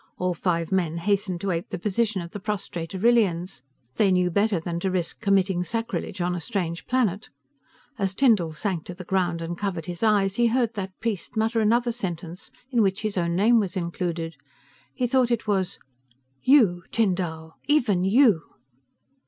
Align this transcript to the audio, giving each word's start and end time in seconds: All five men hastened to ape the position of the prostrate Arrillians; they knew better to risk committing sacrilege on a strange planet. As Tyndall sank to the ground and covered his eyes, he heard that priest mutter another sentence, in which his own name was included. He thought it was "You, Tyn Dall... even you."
All 0.17 0.33
five 0.33 0.71
men 0.71 0.97
hastened 0.97 1.41
to 1.41 1.51
ape 1.51 1.69
the 1.69 1.77
position 1.77 2.23
of 2.23 2.31
the 2.31 2.39
prostrate 2.39 2.95
Arrillians; 2.95 3.61
they 3.97 4.11
knew 4.11 4.31
better 4.31 4.59
to 4.59 4.89
risk 4.89 5.21
committing 5.21 5.63
sacrilege 5.63 6.21
on 6.21 6.33
a 6.33 6.39
strange 6.41 6.87
planet. 6.87 7.29
As 7.99 8.15
Tyndall 8.15 8.51
sank 8.51 8.83
to 8.85 8.95
the 8.95 9.03
ground 9.03 9.43
and 9.43 9.55
covered 9.55 9.85
his 9.85 10.01
eyes, 10.01 10.37
he 10.37 10.47
heard 10.47 10.73
that 10.73 10.99
priest 11.01 11.37
mutter 11.37 11.59
another 11.59 11.91
sentence, 11.91 12.49
in 12.71 12.81
which 12.81 13.03
his 13.03 13.15
own 13.15 13.35
name 13.35 13.59
was 13.59 13.77
included. 13.77 14.37
He 14.95 15.05
thought 15.05 15.29
it 15.29 15.45
was 15.45 15.77
"You, 16.41 16.83
Tyn 16.91 17.13
Dall... 17.13 17.53
even 17.67 18.03
you." 18.03 18.41